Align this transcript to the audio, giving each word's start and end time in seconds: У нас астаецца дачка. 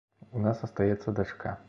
У 0.37 0.41
нас 0.45 0.63
астаецца 0.69 1.15
дачка. 1.21 1.57